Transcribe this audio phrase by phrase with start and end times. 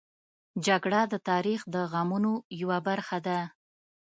[0.65, 3.39] جګړه د تاریخ د غمونو یوه برخه ده